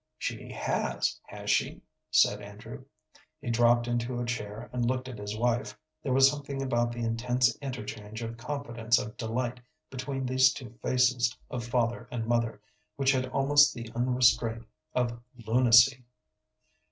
[0.17, 2.85] "She has, has she?" said Andrew.
[3.39, 5.77] He dropped into a chair and looked at his wife.
[6.01, 9.59] There was something about the intense interchange of confidence of delight
[9.91, 12.59] between these two faces of father and mother
[12.95, 16.03] which had almost the unrestraint of lunacy.